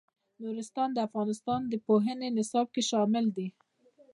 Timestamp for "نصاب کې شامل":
2.37-3.25